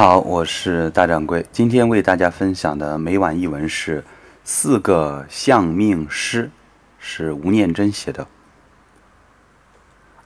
[0.00, 1.44] 好，我是大掌柜。
[1.52, 4.02] 今天为大家分享的每晚一文是
[4.42, 6.50] 四个相命诗，
[6.98, 8.26] 是吴念真写的。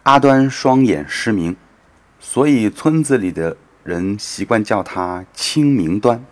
[0.05, 1.57] 阿端双眼失明，
[2.21, 6.25] 所以村子里的人习惯叫他清明端。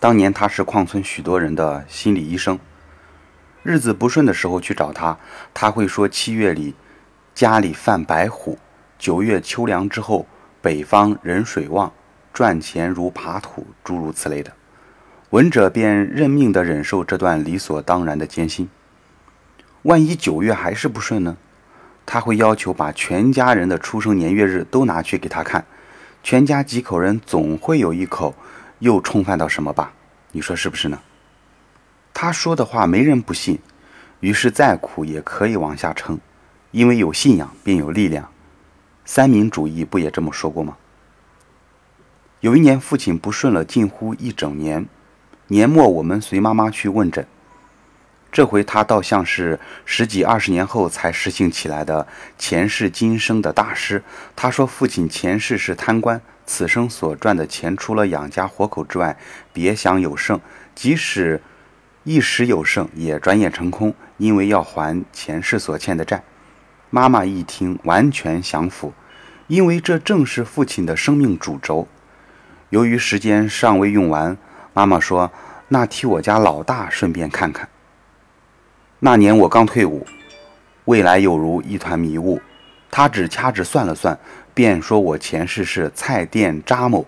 [0.00, 2.58] 当年他是矿村许多人的心理医生，
[3.62, 5.16] 日子不顺的时候去找他，
[5.54, 6.74] 他会说七月里
[7.36, 8.58] 家里犯白虎，
[8.98, 10.26] 九月秋凉之后
[10.60, 11.92] 北方人水旺。
[12.32, 14.52] 赚钱如扒土，诸如此类的，
[15.30, 18.68] 闻者便认命地忍受这段理所当然的艰辛。
[19.82, 21.36] 万一九月还是不顺呢？
[22.06, 25.64] 他会要求把全家人的出生年月日都拿去给他看，
[26.22, 28.34] 全家几口人总会有一口
[28.80, 29.92] 又冲犯到什么吧？
[30.32, 31.00] 你说是不是呢？
[32.12, 33.58] 他说的话没人不信，
[34.20, 36.18] 于是再苦也可以往下撑，
[36.72, 38.28] 因为有信仰便有力量。
[39.04, 40.76] 三民主义不也这么说过吗？
[42.40, 44.86] 有一年，父亲不顺了近乎一整年。
[45.48, 47.26] 年末，我们随妈妈去问诊。
[48.32, 52.06] 这回他倒像是十几二十年后才实行起来的
[52.38, 54.02] 前世今生的大师。
[54.34, 59.18] 他说，父亲前世是贪官，此生所赚的钱除了养家活口之外，
[59.52, 60.40] 别想有剩。
[60.74, 61.42] 即使
[62.04, 66.24] 一时有剩，也转眼成空，因为要还前世所欠的债。
[66.88, 68.94] 妈妈一听，完全降服，
[69.48, 71.86] 因为这正是父亲的生命主轴。
[72.70, 74.36] 由于时间尚未用完，
[74.72, 75.30] 妈妈说
[75.68, 77.68] ：“那替我家老大顺便看看。”
[79.00, 80.06] 那年我刚退伍，
[80.84, 82.40] 未来有如一团迷雾。
[82.92, 84.18] 他只掐指算了算，
[84.52, 87.06] 便说我前世是菜店扎某，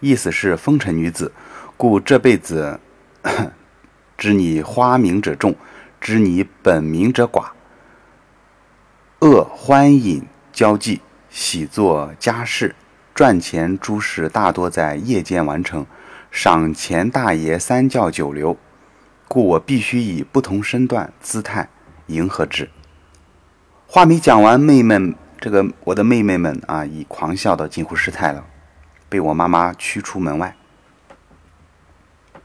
[0.00, 1.32] 意思是风尘女子，
[1.76, 2.78] 故这辈子
[4.16, 5.54] 知你花名者众，
[6.00, 7.46] 知你本名者寡。
[9.20, 12.74] 恶欢饮交际，喜做家事。
[13.14, 15.86] 赚钱诸事大多在夜间完成，
[16.30, 18.56] 赏钱大爷三教九流，
[19.28, 21.68] 故我必须以不同身段姿态
[22.06, 22.70] 迎合之。
[23.86, 28.44] 话没讲完，妹妹这个我的妹妹们啊，已狂笑到近乎失态了，
[29.08, 30.56] 被我妈妈驱出门外。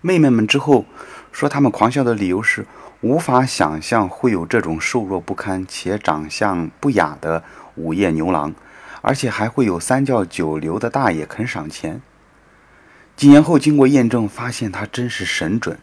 [0.01, 0.85] 妹妹们之后
[1.31, 2.65] 说，他们狂笑的理由是
[3.01, 7.43] 无法想象会有这种瘦弱不堪且长相不雅的
[7.75, 8.53] 午夜牛郎。
[9.07, 12.01] 而且还会有三教九流的大爷肯赏钱。
[13.15, 15.77] 几年后，经过验证，发现他真是神准。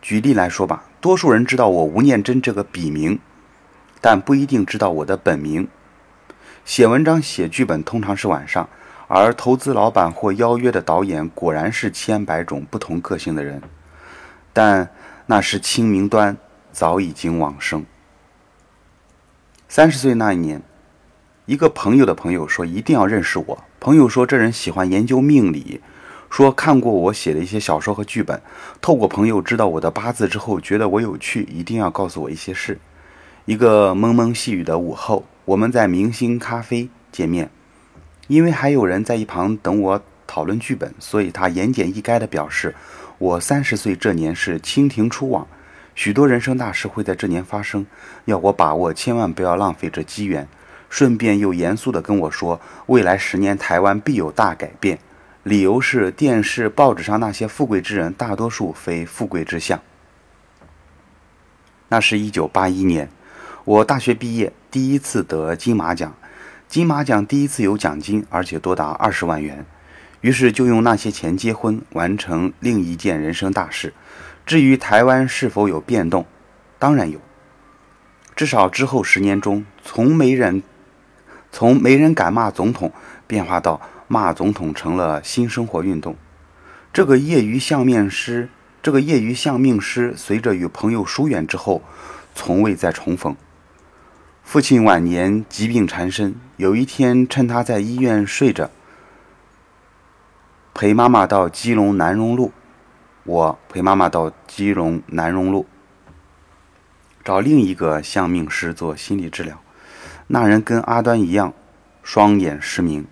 [0.00, 3.20] 举例来说吧，多数人知道我吴念真这个笔名，
[4.00, 5.68] 但不一定知道我的本名。
[6.64, 8.68] 写文章、写剧本通常是晚上，
[9.06, 13.62] 而投资老板或邀约的导演果然是千百种不同个性的人。
[14.52, 14.90] 但
[15.26, 16.36] 那时清明端
[16.72, 17.86] 早已经往生。
[19.68, 20.60] 三十岁那一年。
[21.52, 23.64] 一个朋友的朋友说一定要认识我。
[23.78, 25.82] 朋友说这人喜欢研究命理，
[26.30, 28.40] 说看过我写的一些小说和剧本。
[28.80, 32.78] 透过朋友知道我的八字之后，觉得我有趣，一定要告诉我一些事。
[33.44, 37.50] 一个蒙蒙细雨的午后，我们在明星咖啡见面。
[38.28, 42.74] 因为还有人在一旁等我讨论剧本，所以他言简意赅地表示，
[43.18, 45.46] 我三十岁这年是蜻蜓出网，
[45.94, 47.84] 许多人生大事会在这年发生，
[48.24, 50.48] 要我把握，千万不要浪费这机缘。
[50.92, 54.98] 顺便又严肃地跟我说，未来十年台湾必有大改变，
[55.42, 59.80] 理由是电视、报纸上那些富贵之人，大多数非富贵之相。
[61.88, 63.08] 那是一九八一年，
[63.64, 66.14] 我大学毕业，第一次得金马奖，
[66.68, 69.64] 金马奖第一次有奖金，而且多达二十万元，
[70.20, 73.94] 于是就用那些钱结婚，完成另一件人生大事。
[74.44, 76.26] 至于台湾是否有变动，
[76.78, 77.18] 当然有，
[78.36, 80.62] 至少之后十年中，从没人。
[81.52, 82.90] 从没人敢骂总统，
[83.26, 86.16] 变化到骂总统成了新生活运动。
[86.92, 88.48] 这个业余相面师，
[88.82, 91.82] 这个业余相命师，随着与朋友疏远之后，
[92.34, 93.36] 从未再重逢。
[94.42, 98.70] 父亲晚年疾病缠身，有一天趁他在医院睡着，
[100.74, 102.50] 陪妈妈到基隆南荣路，
[103.24, 105.66] 我陪妈妈到基隆南荣路，
[107.22, 109.58] 找另一个相命师做心理治疗。
[110.34, 111.52] 那人跟阿端一样，
[112.02, 113.06] 双眼失明。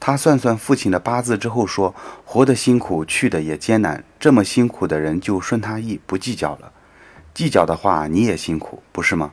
[0.00, 1.94] 他算算父亲的八字之后说
[2.26, 4.02] ：“活得辛苦，去的也艰难。
[4.18, 6.72] 这么辛苦的人，就顺他意，不计较了。
[7.32, 9.30] 计较的话，你也辛苦，不是吗？”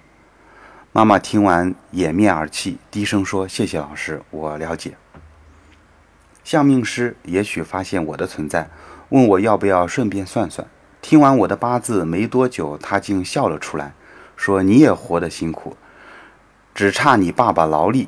[0.94, 4.96] 妈妈听完掩面而泣，低声说：“谢谢老师，我了解。”
[6.46, 8.70] 相命师也许发现我的存在，
[9.10, 10.68] 问我要不要顺便算算。
[11.02, 13.94] 听完我的八字没多久，他竟笑了出来，
[14.36, 15.76] 说：“你也活得辛苦。”
[16.76, 18.08] 只差你爸爸劳力，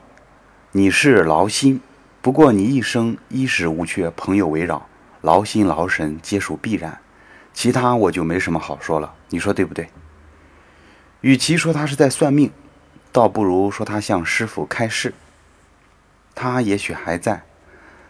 [0.72, 1.82] 你是劳心，
[2.20, 4.88] 不过你一生衣食无缺，朋友围绕，
[5.22, 6.98] 劳心劳神皆属必然，
[7.54, 9.14] 其他我就没什么好说了。
[9.30, 9.90] 你说对不对？
[11.22, 12.52] 与其说他是在算命，
[13.12, 15.14] 倒不如说他向师傅开示。
[16.34, 17.44] 他也许还在，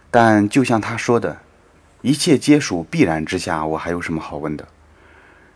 [0.09, 1.41] 但就像他说的，
[2.01, 4.65] 一切皆属必然之下，我还有什么好问的？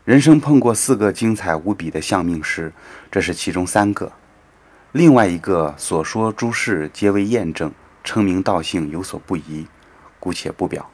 [0.03, 2.73] 人生碰过四个精彩无比的相命师，
[3.09, 4.11] 这是其中三个，
[4.91, 7.71] 另外一个所说诸事皆为验证，
[8.03, 9.67] 称名道姓有所不疑，
[10.19, 10.89] 姑且不表。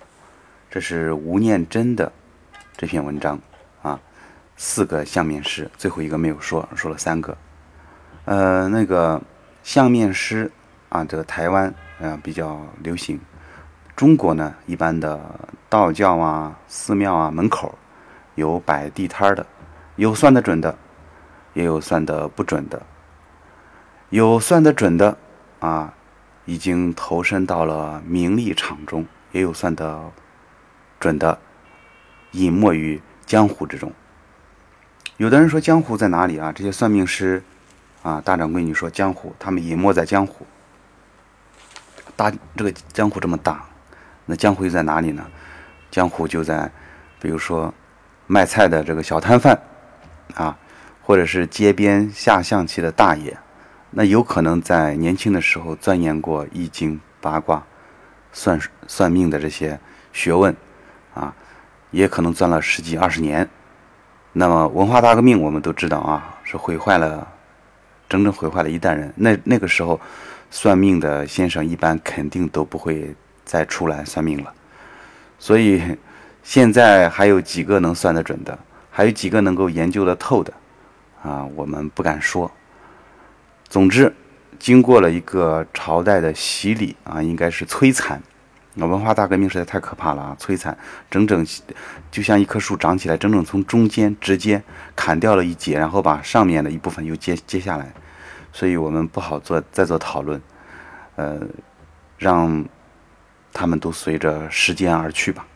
[0.70, 2.12] 这是吴念真的
[2.76, 3.40] 这篇文章
[3.82, 3.98] 啊，
[4.58, 7.38] 四个相面师，最后一个没有说，说了三个。
[8.26, 9.22] 呃，那个
[9.64, 10.52] 相面师
[10.90, 13.18] 啊，这个台湾啊比较流行，
[13.96, 15.40] 中国呢一般的
[15.70, 17.78] 道教啊、寺庙啊门口。
[18.36, 19.46] 有摆地摊的，
[19.96, 20.78] 有算得准的，
[21.54, 22.86] 也有算得不准的。
[24.16, 25.18] 有算得准的
[25.60, 25.94] 啊，
[26.46, 29.04] 已经投身到了名利场中；
[29.34, 30.10] 也有算得
[31.02, 31.38] 准的，
[32.32, 33.92] 隐没于江湖之中。
[35.18, 36.54] 有的人说江湖在哪里啊？
[36.54, 37.44] 这些算命师
[38.04, 40.48] 啊，大掌柜你说江湖，他们隐没在江湖。
[42.16, 43.66] 大这个江湖这么大，
[44.26, 45.30] 那江湖又在哪里呢？
[45.92, 46.72] 江湖就在，
[47.20, 47.74] 比如说。
[48.28, 49.62] 卖菜的这个小摊贩，
[50.34, 50.58] 啊，
[51.04, 53.38] 或者是街边下象棋的大爷，
[53.98, 57.64] 那有可能在年轻的时候钻研过易经、八卦、
[58.34, 59.80] 算算命的这些
[60.12, 60.54] 学问，
[61.14, 61.34] 啊，
[61.92, 63.50] 也可能钻了十几二十年。
[64.34, 67.26] 那么文化大革命我们都知道啊，是毁坏了，
[68.10, 69.14] 整整毁坏了一代人。
[69.16, 69.98] 那那个时候，
[70.52, 73.16] 算命的先生一般肯定都不会
[73.46, 74.54] 再出来算命了，
[75.40, 75.82] 所以。
[76.48, 78.56] 现在还有几个能算得准的，
[78.92, 80.54] 还有几个能够研究得透的，
[81.24, 82.52] 啊，我们不敢说。
[83.68, 84.14] 总之，
[84.58, 88.22] 经过了一个朝代的洗礼啊，应该是摧残。
[88.78, 90.38] 那文化大革命实在太可怕了啊！
[90.38, 90.78] 摧残，
[91.10, 91.46] 整整
[92.12, 94.62] 就像一棵树长起来，整整从中间直接
[94.96, 97.94] 砍掉了一截，然后把上面的一部分又接接下来，
[98.52, 100.42] 所以我们不好做再做讨论。
[101.16, 101.40] 呃，
[102.18, 102.66] 让
[103.54, 105.48] 他们都随着时间而去吧。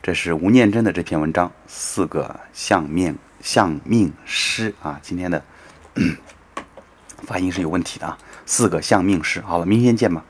[0.00, 5.42] 这是吴念真的这篇文章，四个相面相命师啊，今天的
[7.22, 9.40] 发音是有问题的啊，四个相命师。
[9.40, 10.24] 好了，明天见吧。